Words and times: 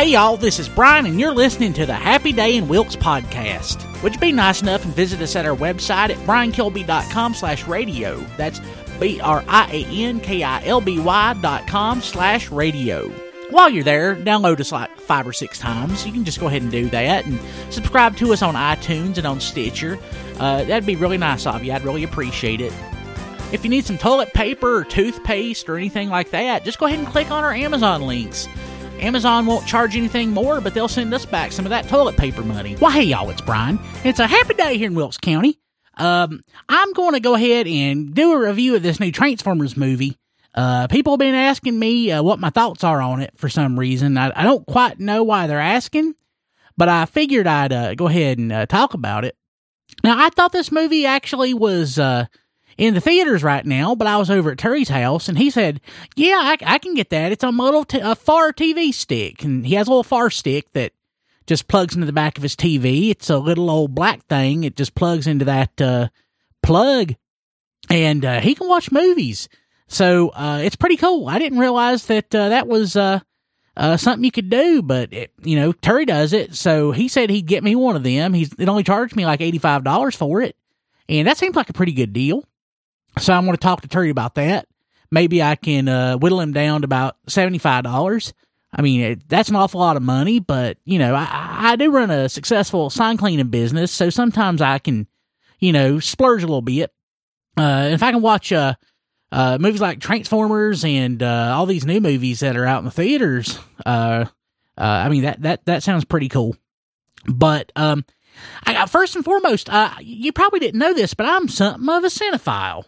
Hey 0.00 0.12
y'all, 0.12 0.38
this 0.38 0.58
is 0.58 0.66
Brian, 0.66 1.04
and 1.04 1.20
you're 1.20 1.34
listening 1.34 1.74
to 1.74 1.84
the 1.84 1.92
Happy 1.92 2.32
Day 2.32 2.56
in 2.56 2.68
Wilkes 2.68 2.96
podcast. 2.96 4.02
Would 4.02 4.14
you 4.14 4.18
be 4.18 4.32
nice 4.32 4.62
enough 4.62 4.82
and 4.82 4.94
visit 4.94 5.20
us 5.20 5.36
at 5.36 5.44
our 5.44 5.54
website 5.54 6.08
at 6.08 6.16
briankilby.com 6.26 7.34
slash 7.34 7.66
radio? 7.66 8.18
That's 8.38 8.62
B-R-I-A-N-K-I-L-B-Y 8.98 11.34
dot 11.42 11.66
com 11.66 12.00
slash 12.00 12.50
radio. 12.50 13.10
While 13.50 13.68
you're 13.68 13.84
there, 13.84 14.16
download 14.16 14.60
us 14.60 14.72
like 14.72 14.98
five 15.00 15.28
or 15.28 15.34
six 15.34 15.58
times. 15.58 16.06
You 16.06 16.14
can 16.14 16.24
just 16.24 16.40
go 16.40 16.46
ahead 16.46 16.62
and 16.62 16.70
do 16.70 16.88
that 16.88 17.26
and 17.26 17.38
subscribe 17.68 18.16
to 18.16 18.32
us 18.32 18.40
on 18.40 18.54
iTunes 18.54 19.18
and 19.18 19.26
on 19.26 19.38
Stitcher. 19.38 19.98
Uh, 20.38 20.64
that'd 20.64 20.86
be 20.86 20.96
really 20.96 21.18
nice 21.18 21.44
of 21.44 21.62
you. 21.62 21.72
I'd 21.72 21.84
really 21.84 22.04
appreciate 22.04 22.62
it. 22.62 22.72
If 23.52 23.64
you 23.64 23.68
need 23.68 23.84
some 23.84 23.98
toilet 23.98 24.32
paper 24.32 24.78
or 24.78 24.84
toothpaste 24.84 25.68
or 25.68 25.76
anything 25.76 26.08
like 26.08 26.30
that, 26.30 26.64
just 26.64 26.78
go 26.78 26.86
ahead 26.86 27.00
and 27.00 27.08
click 27.08 27.30
on 27.30 27.44
our 27.44 27.52
Amazon 27.52 28.00
links. 28.00 28.48
Amazon 29.00 29.46
won't 29.46 29.66
charge 29.66 29.96
anything 29.96 30.30
more, 30.30 30.60
but 30.60 30.74
they'll 30.74 30.88
send 30.88 31.12
us 31.14 31.24
back 31.24 31.52
some 31.52 31.64
of 31.64 31.70
that 31.70 31.88
toilet 31.88 32.16
paper 32.16 32.42
money. 32.42 32.74
Why, 32.74 32.92
hey, 32.92 33.04
y'all, 33.04 33.30
it's 33.30 33.40
Brian. 33.40 33.78
It's 34.04 34.18
a 34.18 34.26
happy 34.26 34.54
day 34.54 34.76
here 34.76 34.88
in 34.88 34.94
Wilkes 34.94 35.16
County. 35.18 35.58
Um, 35.96 36.42
I'm 36.68 36.92
going 36.92 37.14
to 37.14 37.20
go 37.20 37.34
ahead 37.34 37.66
and 37.66 38.14
do 38.14 38.32
a 38.32 38.46
review 38.46 38.76
of 38.76 38.82
this 38.82 39.00
new 39.00 39.12
Transformers 39.12 39.76
movie. 39.76 40.16
Uh, 40.54 40.86
people 40.88 41.12
have 41.14 41.20
been 41.20 41.34
asking 41.34 41.78
me 41.78 42.10
uh, 42.10 42.22
what 42.22 42.38
my 42.38 42.50
thoughts 42.50 42.84
are 42.84 43.00
on 43.00 43.20
it 43.20 43.32
for 43.36 43.48
some 43.48 43.78
reason. 43.78 44.16
I, 44.18 44.32
I 44.34 44.42
don't 44.44 44.66
quite 44.66 44.98
know 44.98 45.22
why 45.22 45.46
they're 45.46 45.60
asking, 45.60 46.14
but 46.76 46.88
I 46.88 47.04
figured 47.06 47.46
I'd 47.46 47.72
uh, 47.72 47.94
go 47.94 48.08
ahead 48.08 48.38
and 48.38 48.50
uh, 48.50 48.66
talk 48.66 48.94
about 48.94 49.24
it. 49.24 49.36
Now, 50.02 50.24
I 50.24 50.30
thought 50.30 50.52
this 50.52 50.72
movie 50.72 51.06
actually 51.06 51.54
was 51.54 51.98
uh, 51.98 52.26
in 52.80 52.94
the 52.94 53.00
theaters 53.00 53.42
right 53.42 53.66
now, 53.66 53.94
but 53.94 54.06
I 54.06 54.16
was 54.16 54.30
over 54.30 54.52
at 54.52 54.58
Terry's 54.58 54.88
house 54.88 55.28
and 55.28 55.36
he 55.36 55.50
said, 55.50 55.82
Yeah, 56.16 56.38
I, 56.40 56.56
I 56.64 56.78
can 56.78 56.94
get 56.94 57.10
that. 57.10 57.30
It's 57.30 57.44
a 57.44 57.50
little 57.50 57.84
t- 57.84 58.00
a 58.00 58.14
far 58.14 58.54
TV 58.54 58.92
stick. 58.94 59.44
And 59.44 59.66
he 59.66 59.74
has 59.74 59.86
a 59.86 59.90
little 59.90 60.02
far 60.02 60.30
stick 60.30 60.72
that 60.72 60.92
just 61.46 61.68
plugs 61.68 61.94
into 61.94 62.06
the 62.06 62.12
back 62.12 62.38
of 62.38 62.42
his 62.42 62.56
TV. 62.56 63.10
It's 63.10 63.28
a 63.28 63.36
little 63.36 63.68
old 63.68 63.94
black 63.94 64.24
thing. 64.28 64.64
It 64.64 64.76
just 64.76 64.94
plugs 64.94 65.26
into 65.26 65.44
that 65.44 65.78
uh, 65.78 66.08
plug 66.62 67.16
and 67.90 68.24
uh, 68.24 68.40
he 68.40 68.54
can 68.54 68.66
watch 68.66 68.90
movies. 68.90 69.50
So 69.86 70.30
uh, 70.30 70.62
it's 70.64 70.76
pretty 70.76 70.96
cool. 70.96 71.28
I 71.28 71.38
didn't 71.38 71.58
realize 71.58 72.06
that 72.06 72.34
uh, 72.34 72.48
that 72.48 72.66
was 72.66 72.96
uh, 72.96 73.20
uh, 73.76 73.98
something 73.98 74.24
you 74.24 74.32
could 74.32 74.48
do, 74.48 74.80
but 74.80 75.12
it, 75.12 75.32
you 75.42 75.56
know, 75.56 75.72
Terry 75.72 76.06
does 76.06 76.32
it. 76.32 76.54
So 76.54 76.92
he 76.92 77.08
said 77.08 77.28
he'd 77.28 77.46
get 77.46 77.62
me 77.62 77.74
one 77.74 77.96
of 77.96 78.04
them. 78.04 78.32
He's 78.32 78.54
it 78.58 78.70
only 78.70 78.84
charged 78.84 79.16
me 79.16 79.26
like 79.26 79.42
eighty 79.42 79.58
five 79.58 79.84
dollars 79.84 80.16
for 80.16 80.40
it, 80.40 80.56
and 81.10 81.28
that 81.28 81.36
seems 81.36 81.56
like 81.56 81.68
a 81.68 81.74
pretty 81.74 81.92
good 81.92 82.14
deal. 82.14 82.46
So 83.18 83.32
I'm 83.32 83.44
going 83.44 83.56
to 83.56 83.60
talk 83.60 83.82
to 83.82 83.88
Terry 83.88 84.10
about 84.10 84.34
that. 84.36 84.66
Maybe 85.10 85.42
I 85.42 85.56
can 85.56 85.88
uh, 85.88 86.16
whittle 86.16 86.40
him 86.40 86.52
down 86.52 86.82
to 86.82 86.84
about 86.84 87.16
seventy 87.26 87.58
five 87.58 87.84
dollars. 87.84 88.32
I 88.72 88.82
mean, 88.82 89.00
it, 89.00 89.28
that's 89.28 89.48
an 89.48 89.56
awful 89.56 89.80
lot 89.80 89.96
of 89.96 90.02
money, 90.02 90.38
but 90.38 90.78
you 90.84 90.98
know, 90.98 91.14
I, 91.14 91.72
I 91.72 91.76
do 91.76 91.90
run 91.90 92.10
a 92.10 92.28
successful 92.28 92.88
sign 92.88 93.16
cleaning 93.16 93.48
business, 93.48 93.90
so 93.90 94.10
sometimes 94.10 94.62
I 94.62 94.78
can, 94.78 95.08
you 95.58 95.72
know, 95.72 95.98
splurge 95.98 96.44
a 96.44 96.46
little 96.46 96.62
bit. 96.62 96.92
Uh, 97.56 97.88
if 97.90 98.02
I 98.02 98.12
can 98.12 98.22
watch 98.22 98.52
uh, 98.52 98.74
uh, 99.32 99.58
movies 99.60 99.80
like 99.80 99.98
Transformers 99.98 100.84
and 100.84 101.20
uh, 101.22 101.52
all 101.56 101.66
these 101.66 101.84
new 101.84 102.00
movies 102.00 102.40
that 102.40 102.56
are 102.56 102.64
out 102.64 102.78
in 102.78 102.84
the 102.84 102.92
theaters, 102.92 103.58
uh, 103.84 104.26
uh, 104.78 104.80
I 104.80 105.08
mean 105.08 105.22
that 105.22 105.42
that 105.42 105.64
that 105.66 105.82
sounds 105.82 106.04
pretty 106.04 106.28
cool. 106.28 106.56
But 107.26 107.72
um, 107.74 108.04
I, 108.64 108.72
got 108.72 108.90
first 108.90 109.16
and 109.16 109.24
foremost, 109.24 109.68
uh, 109.68 109.92
you 110.00 110.32
probably 110.32 110.60
didn't 110.60 110.78
know 110.78 110.94
this, 110.94 111.14
but 111.14 111.26
I'm 111.26 111.48
something 111.48 111.88
of 111.88 112.04
a 112.04 112.06
cinephile, 112.06 112.84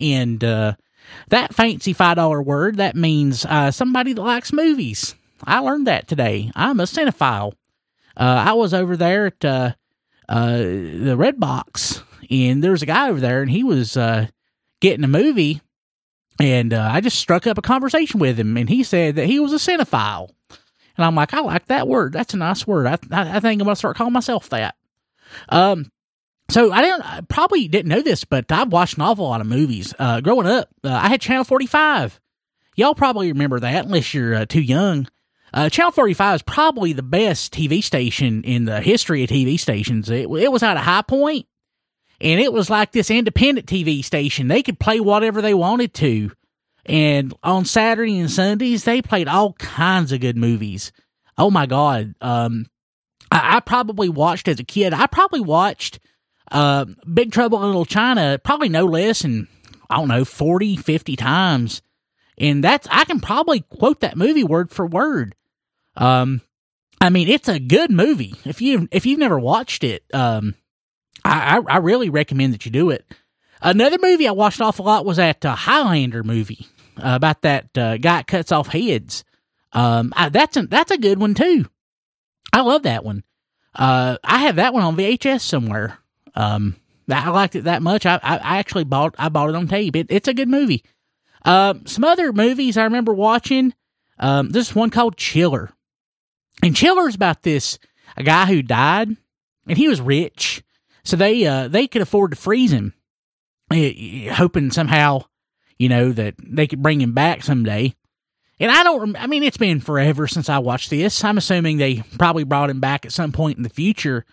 and 0.00 0.42
uh, 0.42 0.74
that 1.28 1.54
fancy 1.54 1.92
five 1.92 2.16
dollar 2.16 2.42
word 2.42 2.76
that 2.76 2.96
means 2.96 3.44
uh, 3.44 3.70
somebody 3.70 4.12
that 4.12 4.22
likes 4.22 4.52
movies. 4.52 5.14
I 5.44 5.58
learned 5.58 5.86
that 5.86 6.08
today. 6.08 6.50
I'm 6.54 6.80
a 6.80 6.84
cinephile. 6.84 7.52
Uh, 8.16 8.44
I 8.46 8.52
was 8.54 8.72
over 8.72 8.96
there 8.96 9.26
at 9.26 9.44
uh, 9.44 9.72
uh, 10.28 10.56
the 10.56 11.14
Red 11.16 11.38
Box, 11.38 12.02
and 12.30 12.64
there 12.64 12.70
was 12.70 12.82
a 12.82 12.86
guy 12.86 13.10
over 13.10 13.20
there, 13.20 13.42
and 13.42 13.50
he 13.50 13.62
was 13.62 13.96
uh, 13.96 14.28
getting 14.80 15.04
a 15.04 15.08
movie, 15.08 15.60
and 16.40 16.72
uh, 16.72 16.88
I 16.90 17.00
just 17.00 17.18
struck 17.18 17.46
up 17.46 17.58
a 17.58 17.62
conversation 17.62 18.18
with 18.18 18.38
him, 18.40 18.56
and 18.56 18.68
he 18.68 18.82
said 18.82 19.16
that 19.16 19.26
he 19.26 19.38
was 19.38 19.52
a 19.52 19.56
cinephile, 19.56 20.30
and 20.96 21.04
I'm 21.04 21.14
like, 21.14 21.34
I 21.34 21.40
like 21.40 21.66
that 21.66 21.86
word. 21.86 22.14
That's 22.14 22.32
a 22.32 22.38
nice 22.38 22.66
word. 22.66 22.86
I 22.86 22.98
I, 23.12 23.36
I 23.36 23.40
think 23.40 23.60
I'm 23.60 23.66
gonna 23.66 23.76
start 23.76 23.96
calling 23.96 24.14
myself 24.14 24.48
that. 24.48 24.74
Um, 25.50 25.90
so 26.50 26.72
I 26.72 26.80
didn't 26.82 27.02
I 27.02 27.20
probably 27.22 27.68
didn't 27.68 27.88
know 27.88 28.02
this, 28.02 28.24
but 28.24 28.50
I've 28.50 28.72
watched 28.72 28.96
an 28.96 29.02
awful 29.02 29.24
lot 29.24 29.40
of 29.40 29.46
movies. 29.46 29.94
Uh, 29.98 30.20
growing 30.20 30.46
up, 30.46 30.68
uh, 30.84 30.90
I 30.90 31.08
had 31.08 31.20
Channel 31.20 31.44
45. 31.44 32.20
Y'all 32.76 32.94
probably 32.94 33.32
remember 33.32 33.60
that, 33.60 33.86
unless 33.86 34.12
you're 34.12 34.34
uh, 34.34 34.46
too 34.46 34.60
young. 34.60 35.08
Uh, 35.52 35.70
Channel 35.70 35.92
45 35.92 36.34
is 36.36 36.42
probably 36.42 36.92
the 36.92 37.02
best 37.02 37.52
TV 37.52 37.82
station 37.82 38.42
in 38.44 38.66
the 38.66 38.80
history 38.80 39.24
of 39.24 39.30
TV 39.30 39.58
stations. 39.58 40.10
It, 40.10 40.28
it 40.28 40.52
was 40.52 40.62
at 40.62 40.76
a 40.76 40.80
high 40.80 41.02
point, 41.02 41.46
and 42.20 42.40
it 42.40 42.52
was 42.52 42.68
like 42.68 42.92
this 42.92 43.10
independent 43.10 43.66
TV 43.66 44.04
station. 44.04 44.48
They 44.48 44.62
could 44.62 44.78
play 44.78 45.00
whatever 45.00 45.40
they 45.40 45.54
wanted 45.54 45.94
to. 45.94 46.30
And 46.84 47.34
on 47.42 47.64
Saturday 47.64 48.18
and 48.18 48.30
Sundays, 48.30 48.84
they 48.84 49.02
played 49.02 49.28
all 49.28 49.54
kinds 49.54 50.12
of 50.12 50.20
good 50.20 50.36
movies. 50.36 50.92
Oh 51.36 51.50
my 51.50 51.66
God. 51.66 52.14
Um, 52.20 52.66
I, 53.30 53.56
I 53.56 53.60
probably 53.60 54.08
watched 54.08 54.48
as 54.48 54.60
a 54.60 54.64
kid, 54.64 54.94
I 54.94 55.06
probably 55.06 55.40
watched 55.40 55.98
uh, 56.50 56.86
Big 57.12 57.32
Trouble 57.32 57.60
in 57.60 57.66
Little 57.66 57.84
China 57.84 58.38
probably 58.42 58.68
no 58.68 58.84
less 58.84 59.22
than, 59.22 59.48
I 59.90 59.96
don't 59.96 60.08
know, 60.08 60.24
40, 60.24 60.76
50 60.76 61.16
times. 61.16 61.82
And 62.38 62.62
that's, 62.62 62.86
I 62.90 63.04
can 63.04 63.20
probably 63.20 63.60
quote 63.60 64.00
that 64.00 64.16
movie 64.16 64.44
word 64.44 64.70
for 64.70 64.86
word. 64.86 65.34
Um, 65.96 66.42
I 67.00 67.10
mean, 67.10 67.28
it's 67.28 67.48
a 67.48 67.58
good 67.58 67.90
movie. 67.90 68.34
If 68.44 68.60
you 68.60 68.88
if 68.90 69.06
you've 69.06 69.18
never 69.18 69.38
watched 69.38 69.84
it, 69.84 70.02
um, 70.14 70.54
I, 71.24 71.58
I, 71.58 71.74
I 71.74 71.76
really 71.78 72.10
recommend 72.10 72.54
that 72.54 72.64
you 72.64 72.72
do 72.72 72.90
it. 72.90 73.04
Another 73.60 73.98
movie 74.00 74.28
I 74.28 74.32
watched 74.32 74.60
an 74.60 74.66
awful 74.66 74.86
lot 74.86 75.04
was 75.04 75.16
that 75.16 75.44
uh, 75.44 75.54
Highlander 75.54 76.22
movie 76.22 76.66
uh, 76.98 77.12
about 77.14 77.42
that 77.42 77.76
uh, 77.76 77.96
guy 77.98 78.22
cuts 78.22 78.52
off 78.52 78.68
heads. 78.68 79.24
Um, 79.72 80.12
I, 80.16 80.28
that's 80.30 80.56
a, 80.56 80.62
that's 80.66 80.90
a 80.90 80.98
good 80.98 81.18
one 81.18 81.34
too. 81.34 81.66
I 82.52 82.60
love 82.62 82.84
that 82.84 83.04
one. 83.04 83.24
Uh, 83.74 84.16
I 84.24 84.38
have 84.38 84.56
that 84.56 84.72
one 84.72 84.82
on 84.82 84.96
VHS 84.96 85.40
somewhere. 85.42 85.98
Um, 86.36 86.76
I 87.10 87.30
liked 87.30 87.56
it 87.56 87.64
that 87.64 87.82
much. 87.82 88.04
I, 88.04 88.16
I, 88.22 88.36
I 88.36 88.58
actually 88.58 88.84
bought 88.84 89.14
I 89.18 89.28
bought 89.28 89.48
it 89.48 89.54
on 89.54 89.68
tape. 89.68 89.96
It, 89.96 90.06
it's 90.10 90.28
a 90.28 90.34
good 90.34 90.48
movie. 90.48 90.84
Um, 91.44 91.86
some 91.86 92.04
other 92.04 92.32
movies 92.32 92.76
I 92.76 92.84
remember 92.84 93.12
watching. 93.12 93.74
Um, 94.18 94.50
this 94.50 94.74
one 94.74 94.90
called 94.90 95.16
Chiller, 95.16 95.70
and 96.62 96.74
Chiller's 96.74 97.14
about 97.14 97.42
this 97.42 97.78
a 98.16 98.22
guy 98.22 98.46
who 98.46 98.62
died, 98.62 99.08
and 99.66 99.78
he 99.78 99.88
was 99.88 100.00
rich, 100.00 100.62
so 101.04 101.16
they 101.16 101.46
uh 101.46 101.68
they 101.68 101.86
could 101.86 102.02
afford 102.02 102.30
to 102.30 102.36
freeze 102.36 102.72
him, 102.72 102.94
eh, 103.70 104.32
hoping 104.32 104.70
somehow, 104.70 105.24
you 105.78 105.88
know, 105.88 106.12
that 106.12 106.34
they 106.38 106.66
could 106.66 106.82
bring 106.82 107.00
him 107.00 107.12
back 107.12 107.42
someday. 107.42 107.94
And 108.58 108.70
I 108.70 108.82
don't, 108.84 109.16
I 109.16 109.26
mean, 109.26 109.42
it's 109.42 109.58
been 109.58 109.80
forever 109.80 110.26
since 110.26 110.48
I 110.48 110.58
watched 110.60 110.88
this. 110.88 111.22
I'm 111.22 111.36
assuming 111.36 111.76
they 111.76 112.02
probably 112.18 112.44
brought 112.44 112.70
him 112.70 112.80
back 112.80 113.04
at 113.04 113.12
some 113.12 113.30
point 113.30 113.58
in 113.58 113.62
the 113.62 113.68
future. 113.68 114.24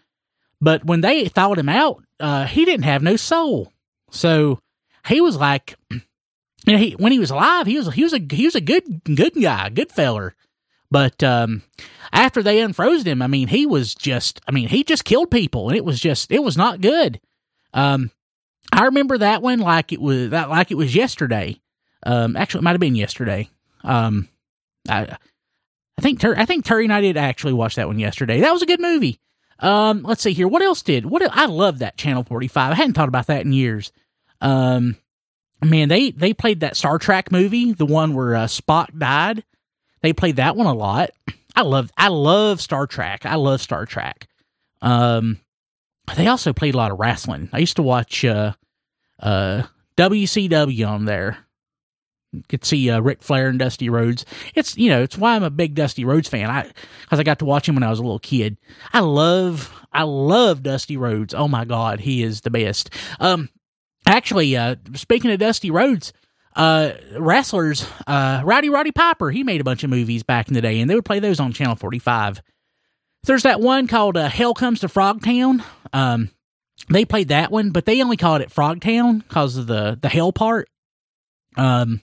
But 0.63 0.85
when 0.85 1.01
they 1.01 1.27
thawed 1.27 1.59
him 1.59 1.67
out, 1.67 2.05
uh, 2.21 2.45
he 2.45 2.63
didn't 2.63 2.85
have 2.85 3.03
no 3.03 3.17
soul. 3.17 3.73
So 4.11 4.59
he 5.05 5.19
was 5.19 5.35
like, 5.35 5.75
you 5.91 5.99
know, 6.65 6.77
he, 6.77 6.91
when 6.91 7.11
he 7.11 7.19
was 7.19 7.31
alive, 7.31 7.67
he 7.67 7.77
was, 7.77 7.93
he 7.93 8.03
was 8.03 8.13
a, 8.13 8.21
he 8.31 8.45
was 8.45 8.55
a 8.55 8.61
good, 8.61 9.03
good 9.03 9.33
guy, 9.33 9.67
good 9.67 9.91
feller. 9.91 10.35
But, 10.89 11.21
um, 11.21 11.63
after 12.13 12.41
they 12.41 12.59
unfroze 12.59 13.05
him, 13.05 13.21
I 13.21 13.27
mean, 13.27 13.49
he 13.49 13.65
was 13.65 13.93
just, 13.93 14.39
I 14.47 14.51
mean, 14.51 14.69
he 14.69 14.85
just 14.85 15.03
killed 15.03 15.29
people 15.29 15.67
and 15.67 15.75
it 15.75 15.83
was 15.83 15.99
just, 15.99 16.31
it 16.31 16.41
was 16.41 16.55
not 16.55 16.79
good. 16.79 17.19
Um, 17.73 18.09
I 18.71 18.85
remember 18.85 19.17
that 19.17 19.41
one 19.41 19.59
like 19.59 19.91
it 19.91 19.99
was, 19.99 20.29
that, 20.29 20.49
like 20.49 20.71
it 20.71 20.77
was 20.77 20.95
yesterday. 20.95 21.59
Um, 22.05 22.37
actually, 22.37 22.59
it 22.59 22.63
might 22.63 22.71
have 22.71 22.79
been 22.79 22.95
yesterday. 22.95 23.49
Um, 23.83 24.29
I, 24.87 25.17
I 25.97 26.01
think 26.01 26.21
Tur- 26.21 26.37
I 26.37 26.45
think 26.45 26.63
Terry 26.63 26.85
and 26.85 26.93
I 26.93 27.01
did 27.01 27.17
actually 27.17 27.53
watch 27.53 27.75
that 27.75 27.87
one 27.87 27.99
yesterday. 27.99 28.39
That 28.39 28.53
was 28.53 28.61
a 28.61 28.65
good 28.65 28.79
movie. 28.79 29.19
Um, 29.59 30.03
let's 30.03 30.21
see 30.21 30.33
here. 30.33 30.47
What 30.47 30.61
else 30.61 30.81
did? 30.81 31.05
What 31.05 31.23
I 31.31 31.45
love 31.45 31.79
that 31.79 31.97
Channel 31.97 32.23
Forty 32.23 32.47
Five. 32.47 32.71
I 32.71 32.75
hadn't 32.75 32.93
thought 32.93 33.07
about 33.07 33.27
that 33.27 33.45
in 33.45 33.53
years. 33.53 33.91
Um, 34.41 34.97
man, 35.61 35.89
they 35.89 36.11
they 36.11 36.33
played 36.33 36.61
that 36.61 36.75
Star 36.75 36.97
Trek 36.99 37.31
movie, 37.31 37.73
the 37.73 37.85
one 37.85 38.13
where 38.13 38.35
uh, 38.35 38.45
Spock 38.45 38.97
died. 38.97 39.43
They 40.01 40.13
played 40.13 40.35
that 40.35 40.55
one 40.55 40.67
a 40.67 40.73
lot. 40.73 41.11
I 41.55 41.61
love 41.61 41.91
I 41.97 42.09
love 42.09 42.61
Star 42.61 42.87
Trek. 42.87 43.25
I 43.25 43.35
love 43.35 43.61
Star 43.61 43.85
Trek. 43.85 44.27
Um, 44.81 45.39
they 46.17 46.27
also 46.27 46.51
played 46.51 46.73
a 46.73 46.77
lot 46.77 46.91
of 46.91 46.99
wrestling. 46.99 47.49
I 47.53 47.59
used 47.59 47.77
to 47.77 47.83
watch 47.83 48.25
uh, 48.25 48.53
uh, 49.19 49.63
WCW 49.97 50.87
on 50.87 51.05
there. 51.05 51.37
Could 52.49 52.65
see 52.65 52.89
uh, 52.89 53.01
Flair 53.19 53.47
and 53.47 53.59
Dusty 53.59 53.89
Rhodes. 53.89 54.25
It's 54.55 54.77
you 54.77 54.89
know 54.89 55.01
it's 55.01 55.17
why 55.17 55.35
I'm 55.35 55.43
a 55.43 55.49
big 55.49 55.75
Dusty 55.75 56.05
Rhodes 56.05 56.27
fan. 56.27 56.49
I 56.49 56.71
because 57.01 57.19
I 57.19 57.23
got 57.23 57.39
to 57.39 57.45
watch 57.45 57.67
him 57.67 57.75
when 57.75 57.83
I 57.83 57.89
was 57.89 57.99
a 57.99 58.03
little 58.03 58.19
kid. 58.19 58.57
I 58.91 59.01
love 59.01 59.73
I 59.91 60.03
love 60.03 60.63
Dusty 60.63 60.97
Rhodes. 60.97 61.33
Oh 61.33 61.47
my 61.47 61.65
God, 61.65 61.99
he 61.99 62.23
is 62.23 62.41
the 62.41 62.49
best. 62.49 62.89
Um, 63.19 63.49
actually, 64.05 64.55
uh, 64.57 64.75
speaking 64.95 65.31
of 65.31 65.39
Dusty 65.39 65.71
Rhodes, 65.71 66.13
uh, 66.55 66.93
wrestlers, 67.17 67.85
uh, 68.07 68.41
Rowdy 68.43 68.69
Roddy 68.69 68.91
Piper, 68.91 69.31
he 69.31 69.43
made 69.43 69.61
a 69.61 69.63
bunch 69.65 69.83
of 69.83 69.89
movies 69.89 70.23
back 70.23 70.47
in 70.47 70.53
the 70.53 70.61
day, 70.61 70.79
and 70.79 70.89
they 70.89 70.95
would 70.95 71.05
play 71.05 71.19
those 71.19 71.39
on 71.39 71.53
Channel 71.53 71.75
45. 71.75 72.41
There's 73.25 73.43
that 73.43 73.61
one 73.61 73.87
called 73.87 74.17
uh, 74.17 74.27
Hell 74.27 74.53
Comes 74.53 74.81
to 74.81 74.87
Frogtown. 74.87 75.63
Um, 75.93 76.29
they 76.89 77.05
played 77.05 77.29
that 77.29 77.51
one, 77.51 77.71
but 77.71 77.85
they 77.85 78.01
only 78.01 78.17
called 78.17 78.41
it 78.41 78.49
Frogtown 78.49 79.19
because 79.19 79.55
of 79.57 79.67
the 79.67 79.97
the 80.01 80.09
hell 80.09 80.33
part. 80.33 80.67
Um, 81.55 82.01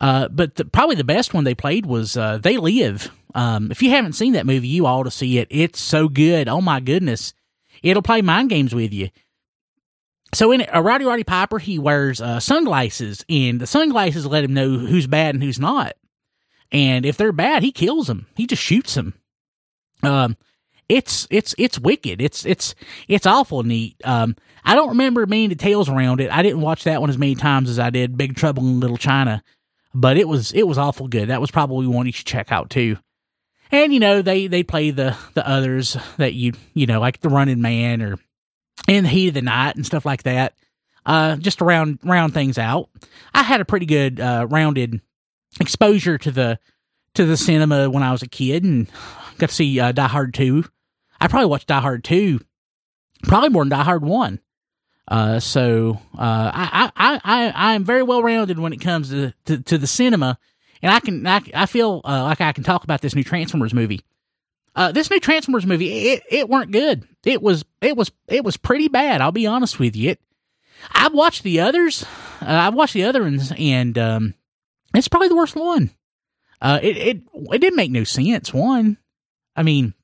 uh, 0.00 0.28
but 0.28 0.56
the, 0.56 0.64
probably 0.64 0.96
the 0.96 1.04
best 1.04 1.34
one 1.34 1.44
they 1.44 1.54
played 1.54 1.86
was 1.86 2.16
uh, 2.16 2.38
They 2.38 2.56
Live. 2.56 3.10
Um, 3.34 3.70
if 3.70 3.82
you 3.82 3.90
haven't 3.90 4.14
seen 4.14 4.32
that 4.34 4.46
movie, 4.46 4.68
you 4.68 4.86
ought 4.86 5.04
to 5.04 5.10
see 5.10 5.38
it. 5.38 5.48
It's 5.50 5.80
so 5.80 6.08
good. 6.08 6.48
Oh 6.48 6.60
my 6.60 6.80
goodness, 6.80 7.34
it'll 7.82 8.02
play 8.02 8.22
mind 8.22 8.50
games 8.50 8.74
with 8.74 8.92
you. 8.92 9.10
So 10.34 10.52
in 10.52 10.64
a 10.72 10.82
Rowdy 10.82 11.04
Roddy 11.04 11.24
Piper, 11.24 11.58
he 11.58 11.78
wears 11.78 12.20
uh, 12.20 12.40
sunglasses, 12.40 13.24
and 13.28 13.60
the 13.60 13.66
sunglasses 13.66 14.26
let 14.26 14.44
him 14.44 14.54
know 14.54 14.70
who's 14.78 15.06
bad 15.06 15.34
and 15.34 15.42
who's 15.42 15.58
not. 15.58 15.94
And 16.70 17.06
if 17.06 17.16
they're 17.16 17.32
bad, 17.32 17.62
he 17.62 17.72
kills 17.72 18.08
them. 18.08 18.26
He 18.36 18.46
just 18.46 18.62
shoots 18.62 18.94
them. 18.94 19.14
Um, 20.02 20.36
it's 20.88 21.26
it's 21.30 21.54
it's 21.58 21.78
wicked. 21.78 22.20
It's 22.20 22.44
it's 22.44 22.74
it's 23.08 23.26
awful 23.26 23.62
neat. 23.62 23.96
Um, 24.04 24.36
I 24.64 24.74
don't 24.74 24.90
remember 24.90 25.26
many 25.26 25.48
details 25.48 25.88
around 25.88 26.20
it. 26.20 26.30
I 26.30 26.42
didn't 26.42 26.60
watch 26.60 26.84
that 26.84 27.00
one 27.00 27.10
as 27.10 27.18
many 27.18 27.34
times 27.34 27.70
as 27.70 27.78
I 27.78 27.90
did 27.90 28.16
Big 28.16 28.36
Trouble 28.36 28.62
in 28.62 28.80
Little 28.80 28.96
China, 28.96 29.42
but 29.94 30.16
it 30.16 30.28
was 30.28 30.52
it 30.52 30.66
was 30.66 30.78
awful 30.78 31.08
good. 31.08 31.28
That 31.28 31.40
was 31.40 31.50
probably 31.50 31.86
one 31.86 32.06
you 32.06 32.12
should 32.12 32.26
check 32.26 32.52
out 32.52 32.70
too. 32.70 32.96
And 33.70 33.92
you 33.92 34.00
know 34.00 34.22
they 34.22 34.46
they 34.46 34.62
play 34.62 34.90
the 34.90 35.16
the 35.34 35.46
others 35.46 35.96
that 36.16 36.34
you 36.34 36.52
you 36.74 36.86
know 36.86 37.00
like 37.00 37.20
the 37.20 37.28
Running 37.28 37.60
Man 37.60 38.02
or 38.02 38.16
In 38.86 39.04
the 39.04 39.10
Heat 39.10 39.28
of 39.28 39.34
the 39.34 39.42
Night 39.42 39.76
and 39.76 39.84
stuff 39.86 40.06
like 40.06 40.24
that. 40.24 40.54
Uh, 41.06 41.36
just 41.36 41.58
to 41.58 41.64
round 41.64 41.98
round 42.02 42.34
things 42.34 42.58
out. 42.58 42.90
I 43.34 43.42
had 43.42 43.60
a 43.60 43.64
pretty 43.64 43.86
good 43.86 44.20
uh, 44.20 44.46
rounded 44.48 45.00
exposure 45.60 46.18
to 46.18 46.30
the 46.30 46.58
to 47.14 47.24
the 47.24 47.36
cinema 47.36 47.88
when 47.88 48.02
I 48.02 48.12
was 48.12 48.22
a 48.22 48.28
kid 48.28 48.64
and 48.64 48.88
got 49.38 49.48
to 49.48 49.54
see 49.54 49.80
uh, 49.80 49.92
Die 49.92 50.06
Hard 50.06 50.34
two 50.34 50.64
I 51.20 51.28
probably 51.28 51.46
watched 51.46 51.68
Die 51.68 51.80
Hard 51.80 52.04
2 52.04 52.40
probably 53.24 53.48
more 53.48 53.64
than 53.64 53.70
Die 53.70 53.82
Hard 53.82 54.04
1. 54.04 54.40
Uh, 55.08 55.40
so 55.40 55.98
uh, 56.18 56.50
I, 56.54 56.90
I, 56.94 57.20
I, 57.24 57.48
I 57.48 57.74
am 57.74 57.84
very 57.84 58.02
well 58.02 58.22
rounded 58.22 58.58
when 58.58 58.74
it 58.74 58.80
comes 58.80 59.08
to, 59.08 59.32
to, 59.46 59.58
to, 59.62 59.78
the 59.78 59.86
cinema, 59.86 60.38
and 60.82 60.92
I 60.92 61.00
can 61.00 61.26
I, 61.26 61.40
I 61.54 61.64
feel 61.64 62.02
uh, 62.04 62.24
like 62.24 62.42
I 62.42 62.52
can 62.52 62.62
talk 62.62 62.84
about 62.84 63.00
this 63.00 63.14
new 63.14 63.24
Transformers 63.24 63.72
movie. 63.72 64.02
Uh, 64.76 64.92
this 64.92 65.10
new 65.10 65.18
Transformers 65.18 65.64
movie, 65.64 66.10
it, 66.10 66.22
it 66.30 66.48
weren't 66.48 66.72
good. 66.72 67.08
It 67.24 67.40
was 67.40 67.64
it 67.80 67.96
was 67.96 68.12
it 68.28 68.44
was 68.44 68.58
pretty 68.58 68.88
bad. 68.88 69.22
I'll 69.22 69.32
be 69.32 69.46
honest 69.46 69.78
with 69.78 69.96
you. 69.96 70.10
It, 70.10 70.20
I've 70.92 71.14
watched 71.14 71.42
the 71.42 71.60
others. 71.60 72.04
Uh, 72.42 72.46
I've 72.46 72.74
watched 72.74 72.94
the 72.94 73.04
other 73.04 73.22
ones, 73.22 73.50
and 73.56 73.96
um, 73.96 74.34
it's 74.94 75.08
probably 75.08 75.28
the 75.28 75.36
worst 75.36 75.56
one. 75.56 75.90
Uh, 76.60 76.80
it 76.82 76.96
it 76.98 77.22
it 77.34 77.58
didn't 77.58 77.76
make 77.76 77.90
no 77.90 78.04
sense. 78.04 78.52
One, 78.52 78.98
I 79.56 79.62
mean, 79.62 79.94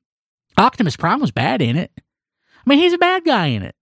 Optimus 0.57 0.97
Prime 0.97 1.21
was 1.21 1.31
bad 1.31 1.61
in 1.61 1.77
it. 1.77 1.91
I 1.97 2.69
mean, 2.69 2.79
he's 2.79 2.93
a 2.93 2.97
bad 2.97 3.23
guy 3.23 3.47
in 3.47 3.61
it. 3.61 3.75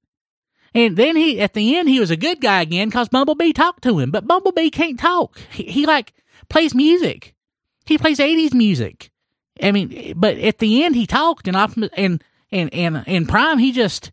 And 0.76 0.98
then 0.98 1.16
he, 1.16 1.40
at 1.40 1.54
the 1.54 1.78
end, 1.78 1.88
he 1.90 2.00
was 2.00 2.12
a 2.12 2.18
good 2.18 2.42
guy 2.42 2.62
again 2.62 2.90
because 2.90 3.10
Bumblebee 3.10 3.54
talked 3.54 3.84
to 3.84 4.00
him. 4.00 4.12
But 4.12 4.28
Bumblebee 4.28 4.70
can't 4.70 5.00
talk. 5.00 5.40
He, 5.52 5.64
he 5.64 5.86
like 5.86 6.14
plays 6.50 6.74
music. 6.74 7.36
He 7.86 7.98
plays 7.98 8.20
80s 8.20 8.54
music. 8.54 9.12
I 9.62 9.72
mean, 9.72 10.14
but 10.16 10.38
at 10.38 10.58
the 10.58 10.84
end, 10.84 10.96
he 10.96 11.06
talked 11.06 11.48
and 11.48 11.56
Optimus, 11.56 11.90
and, 11.96 12.24
and, 12.52 12.74
and, 12.74 13.04
and 13.06 13.30
Prime, 13.30 13.60
he 13.60 13.72
just, 13.72 14.12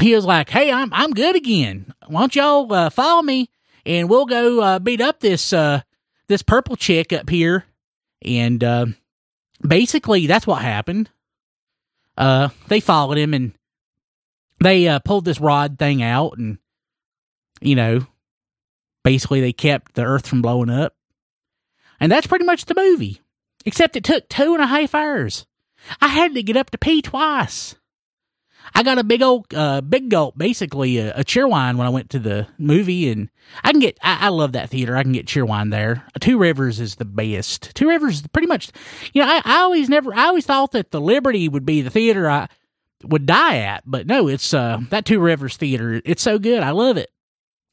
he 0.00 0.14
was 0.14 0.24
like, 0.24 0.50
Hey, 0.50 0.72
I'm, 0.72 0.92
I'm 0.92 1.12
good 1.12 1.36
again. 1.36 1.94
Why 2.08 2.20
don't 2.20 2.34
y'all, 2.34 2.72
uh, 2.72 2.90
follow 2.90 3.22
me 3.22 3.48
and 3.86 4.10
we'll 4.10 4.26
go, 4.26 4.60
uh, 4.60 4.78
beat 4.80 5.00
up 5.00 5.20
this, 5.20 5.52
uh, 5.52 5.82
this 6.26 6.42
purple 6.42 6.74
chick 6.74 7.12
up 7.12 7.30
here. 7.30 7.64
And, 8.22 8.62
uh, 8.64 8.86
basically 9.66 10.26
that's 10.26 10.46
what 10.46 10.62
happened 10.62 11.10
uh, 12.16 12.48
they 12.68 12.80
followed 12.80 13.18
him 13.18 13.34
and 13.34 13.52
they 14.60 14.88
uh, 14.88 14.98
pulled 15.00 15.24
this 15.24 15.40
rod 15.40 15.78
thing 15.78 16.02
out 16.02 16.38
and, 16.38 16.58
you 17.60 17.74
know, 17.74 18.06
basically 19.02 19.40
they 19.40 19.52
kept 19.52 19.94
the 19.94 20.04
earth 20.04 20.26
from 20.26 20.42
blowing 20.42 20.70
up. 20.70 20.94
And 21.98 22.10
that's 22.10 22.26
pretty 22.26 22.44
much 22.44 22.64
the 22.64 22.74
movie, 22.74 23.20
except 23.66 23.96
it 23.96 24.04
took 24.04 24.28
two 24.28 24.54
and 24.54 24.62
a 24.62 24.66
half 24.66 24.94
hours. 24.94 25.46
I 26.00 26.08
had 26.08 26.34
to 26.34 26.42
get 26.42 26.56
up 26.56 26.70
to 26.70 26.78
pee 26.78 27.02
twice. 27.02 27.74
I 28.74 28.82
got 28.82 28.98
a 28.98 29.04
big 29.04 29.22
old, 29.22 29.52
uh, 29.52 29.80
big 29.80 30.10
gulp, 30.10 30.38
basically 30.38 30.98
a, 30.98 31.14
a 31.16 31.24
cheerwine 31.24 31.76
when 31.76 31.86
I 31.86 31.90
went 31.90 32.10
to 32.10 32.18
the 32.18 32.46
movie, 32.58 33.10
and 33.10 33.30
I 33.64 33.72
can 33.72 33.80
get. 33.80 33.98
I, 34.02 34.26
I, 34.26 34.28
love 34.28 34.52
that 34.52 34.70
theater. 34.70 34.96
I 34.96 35.02
can 35.02 35.12
get 35.12 35.26
cheerwine 35.26 35.70
there. 35.70 36.04
Two 36.20 36.38
Rivers 36.38 36.78
is 36.78 36.96
the 36.96 37.04
best. 37.04 37.74
Two 37.74 37.88
Rivers 37.88 38.20
is 38.20 38.26
pretty 38.28 38.46
much. 38.46 38.70
You 39.12 39.22
know, 39.22 39.28
I, 39.28 39.42
I 39.44 39.56
always 39.62 39.88
never. 39.88 40.14
I 40.14 40.26
always 40.26 40.46
thought 40.46 40.72
that 40.72 40.90
the 40.90 41.00
Liberty 41.00 41.48
would 41.48 41.66
be 41.66 41.80
the 41.80 41.90
theater 41.90 42.30
I 42.30 42.48
would 43.04 43.26
die 43.26 43.58
at, 43.58 43.82
but 43.86 44.06
no, 44.06 44.28
it's 44.28 44.52
uh 44.52 44.78
that 44.90 45.04
Two 45.04 45.20
Rivers 45.20 45.56
theater. 45.56 46.00
It's 46.04 46.22
so 46.22 46.38
good. 46.38 46.62
I 46.62 46.70
love 46.70 46.96
it. 46.96 47.10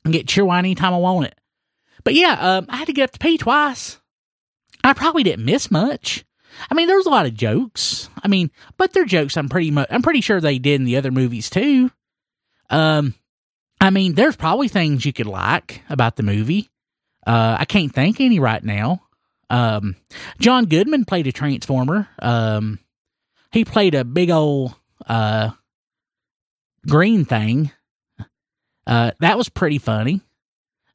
I 0.05 0.11
get 0.11 0.27
cheerwine 0.27 0.59
anytime 0.59 0.93
I 0.93 0.97
want 0.97 1.27
it. 1.27 1.35
But 2.03 2.13
yeah, 2.13 2.37
um, 2.39 2.65
I 2.69 2.77
had 2.77 2.87
to 2.87 2.93
get 2.93 3.05
up 3.05 3.11
to 3.11 3.19
pee 3.19 3.37
twice. 3.37 3.99
I 4.83 4.93
probably 4.93 5.23
didn't 5.23 5.45
miss 5.45 5.69
much. 5.69 6.25
I 6.69 6.73
mean, 6.73 6.87
there's 6.87 7.05
a 7.05 7.09
lot 7.11 7.25
of 7.25 7.33
jokes. 7.33 8.09
I 8.23 8.27
mean, 8.27 8.51
but 8.77 8.93
they're 8.93 9.05
jokes. 9.05 9.37
I'm 9.37 9.49
pretty 9.49 9.71
much. 9.71 9.87
I'm 9.91 10.01
pretty 10.01 10.21
sure 10.21 10.39
they 10.39 10.59
did 10.59 10.79
in 10.79 10.85
the 10.85 10.97
other 10.97 11.11
movies 11.11 11.49
too. 11.49 11.91
Um, 12.69 13.13
I 13.79 13.89
mean, 13.89 14.15
there's 14.15 14.35
probably 14.35 14.67
things 14.67 15.05
you 15.05 15.13
could 15.13 15.27
like 15.27 15.83
about 15.89 16.15
the 16.15 16.23
movie. 16.23 16.69
Uh, 17.25 17.57
I 17.59 17.65
can't 17.65 17.93
think 17.93 18.21
any 18.21 18.39
right 18.39 18.63
now. 18.63 19.01
Um, 19.49 19.95
John 20.39 20.65
Goodman 20.65 21.05
played 21.05 21.27
a 21.27 21.31
transformer. 21.31 22.07
Um, 22.19 22.79
he 23.51 23.65
played 23.65 23.95
a 23.95 24.03
big 24.03 24.29
old 24.29 24.75
uh 25.05 25.51
green 26.87 27.25
thing. 27.25 27.71
Uh, 28.85 29.11
that 29.19 29.37
was 29.37 29.49
pretty 29.49 29.77
funny. 29.77 30.21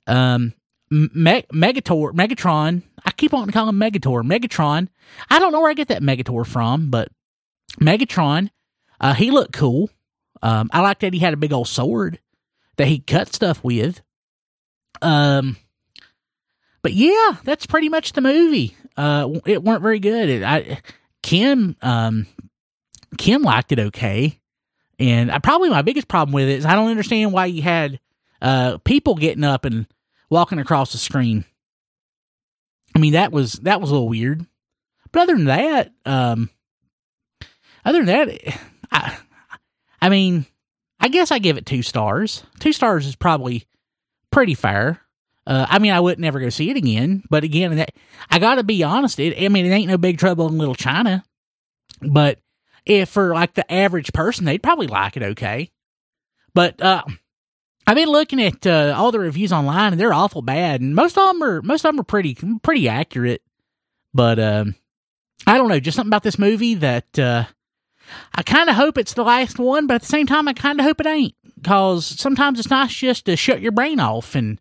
Um, 0.07 0.55
Me- 0.91 1.45
Megator, 1.53 2.13
Megatron. 2.13 2.83
I 3.05 3.11
keep 3.11 3.35
on 3.35 3.51
calling 3.51 3.69
him 3.69 3.81
Megator. 3.81 4.23
Megatron. 4.23 4.89
I 5.31 5.39
don't 5.39 5.53
know 5.53 5.61
where 5.61 5.71
I 5.71 5.75
get 5.75 5.89
that 5.89 6.03
Megator 6.03 6.47
from, 6.47 6.91
but 6.91 7.09
Megatron. 7.81 8.49
Uh, 9.01 9.15
he 9.15 9.31
looked 9.31 9.53
cool. 9.53 9.91
Um, 10.43 10.71
I 10.73 10.81
like 10.81 11.01
that 11.01 11.13
he 11.13 11.19
had 11.19 11.35
a 11.35 11.39
big 11.39 11.53
old 11.53 11.69
sword 11.69 12.19
that 12.77 12.89
he 12.89 12.99
cut 12.99 13.33
stuff 13.35 13.63
with. 13.63 14.01
Um, 15.03 15.57
but 16.83 16.93
yeah, 16.93 17.37
that's 17.45 17.67
pretty 17.67 17.89
much 17.89 18.13
the 18.13 18.21
movie. 18.21 18.77
Uh, 18.97 19.29
it 19.47 19.63
weren't 19.63 19.83
very 19.83 20.01
good. 20.01 20.29
It, 20.29 20.43
I, 20.43 20.81
Kim, 21.23 21.77
um, 21.83 22.27
Kim 23.19 23.43
liked 23.43 23.73
it 23.73 23.79
okay, 23.79 24.41
and 24.99 25.31
I 25.31 25.39
probably 25.39 25.71
my 25.71 25.83
biggest 25.83 26.09
problem 26.09 26.33
with 26.33 26.49
it 26.49 26.59
is 26.59 26.67
I 26.67 26.75
don't 26.75 26.91
understand 26.91 27.33
why 27.33 27.47
you 27.47 27.63
had 27.63 28.01
uh 28.41 28.79
people 28.79 29.15
getting 29.15 29.45
up 29.45 29.65
and 29.65 29.87
walking 30.31 30.59
across 30.59 30.93
the 30.93 30.99
screen. 30.99 31.45
I 32.95 32.99
mean, 32.99 33.13
that 33.13 33.33
was 33.33 33.55
that 33.55 33.81
was 33.81 33.91
a 33.91 33.93
little 33.93 34.09
weird. 34.09 34.47
But 35.13 35.23
other 35.23 35.37
than 35.37 35.45
that, 35.45 35.93
um, 36.07 36.51
other 37.85 38.05
than 38.05 38.07
that, 38.07 38.59
I, 38.93 39.17
I 40.01 40.09
mean, 40.09 40.47
I 40.99 41.09
guess 41.09 41.31
I 41.31 41.39
give 41.39 41.59
it 41.59 41.67
two 41.67 41.83
stars. 41.83 42.43
Two 42.59 42.73
stars 42.73 43.07
is 43.07 43.17
probably 43.17 43.67
pretty 44.31 44.55
fair. 44.55 45.01
Uh, 45.47 45.67
I 45.69 45.79
mean, 45.81 45.93
I 45.93 46.01
would 46.01 46.19
never 46.19 46.41
go 46.41 46.49
see 46.49 46.71
it 46.71 46.77
again. 46.77 47.25
But 47.29 47.45
again, 47.45 47.77
that, 47.77 47.93
I 48.31 48.39
got 48.39 48.55
to 48.55 48.65
be 48.65 48.83
honest. 48.83 49.19
It, 49.19 49.43
I 49.43 49.49
mean, 49.49 49.67
it 49.67 49.71
ain't 49.71 49.91
no 49.91 49.99
big 49.99 50.19
trouble 50.19 50.49
in 50.49 50.59
Little 50.59 50.75
China. 50.75 51.25
But 52.01 52.39
if 52.87 53.09
for 53.11 53.35
like 53.35 53.55
the 53.55 53.71
average 53.73 54.13
person, 54.13 54.45
they'd 54.45 54.63
probably 54.63 54.87
like 54.87 55.17
it 55.17 55.23
okay. 55.23 55.71
But 56.55 56.81
uh, 56.83 57.03
I've 57.87 57.97
been 57.97 58.09
looking 58.09 58.43
at 58.43 58.67
uh, 58.67 58.95
all 58.97 59.13
the 59.13 59.19
reviews 59.19 59.53
online, 59.53 59.93
and 59.93 60.01
they're 60.01 60.13
awful 60.13 60.43
bad, 60.43 60.81
and 60.81 60.95
most 60.95 61.17
of 61.17 61.29
them 61.29 61.43
are 61.43 61.63
most 61.63 61.85
of 61.85 61.91
them 61.91 62.01
are 62.01 62.05
pretty 62.05 62.37
pretty 62.63 62.89
accurate. 62.89 63.43
But 64.15 64.39
um, 64.39 64.75
I 65.47 65.57
don't 65.57 65.69
know, 65.69 65.81
just 65.81 65.97
something 65.97 66.11
about 66.11 66.23
this 66.23 66.39
movie 66.39 66.75
that 66.75 67.19
uh, 67.19 67.45
I 68.35 68.43
kind 68.43 68.69
of 68.69 68.77
hope 68.77 68.99
it's 68.99 69.15
the 69.15 69.25
last 69.25 69.59
one, 69.59 69.87
but 69.87 69.95
at 69.95 70.01
the 70.03 70.07
same 70.07 70.27
time, 70.27 70.49
I 70.49 70.53
kind 70.53 70.79
of 70.79 70.87
hope 70.87 71.01
it 71.01 71.07
ain't, 71.07 71.35
because 71.57 72.07
sometimes 72.07 72.59
it's 72.59 72.71
nice 72.71 72.95
just 72.95 73.25
to 73.27 73.37
shut 73.37 73.61
your 73.61 73.73
brain 73.73 74.01
off 74.01 74.35
and 74.35 74.61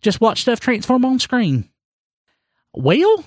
just 0.00 0.20
watch 0.20 0.42
stuff 0.42 0.60
transform 0.60 1.04
on 1.04 1.18
screen. 1.18 1.68
Well, 2.74 3.24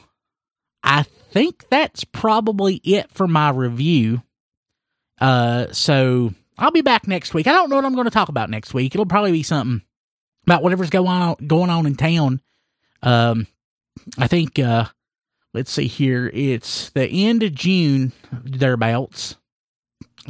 I 0.84 1.04
think 1.04 1.70
that's 1.70 2.04
probably 2.04 2.76
it 2.84 3.12
for 3.12 3.28
my 3.28 3.50
review. 3.50 4.24
Uh, 5.22 5.72
so 5.72 6.34
I'll 6.58 6.72
be 6.72 6.82
back 6.82 7.08
next 7.08 7.34
week. 7.34 7.48
I 7.48 7.54
don't 7.54 7.70
know 7.70 7.78
what 7.78 7.86
I'm 7.86 7.94
going 7.94 8.06
to 8.06 8.12
talk 8.12 8.30
about 8.30 8.50
next 8.50 8.74
week. 8.74 8.96
It'll 8.96 9.06
probably 9.06 9.32
be 9.32 9.44
something 9.44 9.82
about 10.46 10.64
whatever's 10.64 10.90
going 10.90 11.08
on 11.08 11.36
going 11.48 11.70
on 11.70 11.86
in 11.86 11.96
town. 11.96 12.42
Um, 13.04 13.48
I 14.18 14.28
think 14.28 14.58
uh, 14.60 14.86
let's 15.54 15.72
see 15.72 15.88
here. 15.88 16.30
It's 16.34 16.90
the 16.90 17.08
end 17.08 17.44
of 17.44 17.54
June 17.54 18.12
thereabouts. 18.32 19.38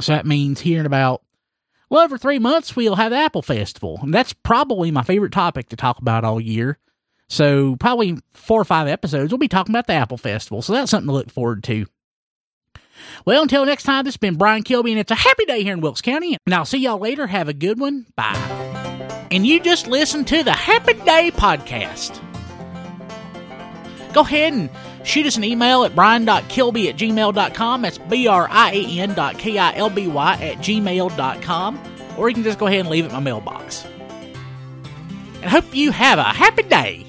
So 0.00 0.12
that 0.12 0.26
means 0.26 0.60
here 0.60 0.80
in 0.80 0.86
about 0.86 1.22
well 1.88 2.02
over 2.02 2.18
three 2.18 2.38
months 2.38 2.76
we'll 2.76 2.94
have 2.94 3.10
the 3.10 3.18
Apple 3.18 3.42
Festival, 3.42 3.98
and 4.02 4.12
that's 4.12 4.32
probably 4.32 4.90
my 4.90 5.02
favorite 5.02 5.32
topic 5.32 5.70
to 5.70 5.76
talk 5.76 5.98
about 5.98 6.24
all 6.24 6.40
year. 6.40 6.78
So, 7.28 7.76
probably 7.76 8.18
four 8.34 8.60
or 8.60 8.64
five 8.64 8.88
episodes, 8.88 9.32
we'll 9.32 9.38
be 9.38 9.48
talking 9.48 9.72
about 9.74 9.86
the 9.86 9.94
Apple 9.94 10.18
Festival. 10.18 10.60
So, 10.60 10.74
that's 10.74 10.90
something 10.90 11.06
to 11.08 11.14
look 11.14 11.30
forward 11.30 11.64
to. 11.64 11.86
Well, 13.24 13.42
until 13.42 13.64
next 13.64 13.84
time, 13.84 14.04
this 14.04 14.14
has 14.14 14.18
been 14.18 14.36
Brian 14.36 14.62
Kilby, 14.62 14.92
and 14.92 15.00
it's 15.00 15.10
a 15.10 15.16
happy 15.16 15.44
day 15.44 15.62
here 15.62 15.72
in 15.72 15.80
Wilkes 15.80 16.02
County. 16.02 16.36
And 16.46 16.54
I'll 16.54 16.64
see 16.64 16.78
y'all 16.78 16.98
later. 16.98 17.26
Have 17.26 17.48
a 17.48 17.52
good 17.54 17.78
one. 17.78 18.06
Bye. 18.16 18.36
And 19.30 19.46
you 19.46 19.60
just 19.60 19.86
listened 19.86 20.26
to 20.28 20.42
the 20.42 20.52
Happy 20.52 20.92
Day 20.92 21.30
Podcast. 21.32 22.20
Go 24.12 24.20
ahead 24.20 24.52
and 24.52 24.68
shoot 25.04 25.26
us 25.26 25.36
an 25.36 25.44
email 25.44 25.84
at 25.84 25.94
brian.kilby 25.94 26.88
at 26.90 26.96
gmail.com. 26.96 27.82
That's 27.82 27.98
B 27.98 28.26
R 28.26 28.46
I 28.50 28.72
A 28.72 29.00
N 29.00 29.14
dot 29.14 29.38
K 29.38 29.58
I 29.58 29.74
L 29.76 29.88
B 29.88 30.06
Y 30.06 30.32
at 30.34 30.58
gmail.com. 30.58 31.82
Or 32.18 32.28
you 32.28 32.34
can 32.34 32.44
just 32.44 32.58
go 32.58 32.66
ahead 32.66 32.80
and 32.80 32.90
leave 32.90 33.04
it 33.04 33.08
in 33.08 33.14
my 33.14 33.20
mailbox. 33.20 33.86
And 35.40 35.50
hope 35.50 35.74
you 35.74 35.92
have 35.92 36.18
a 36.18 36.24
happy 36.24 36.62
day. 36.64 37.06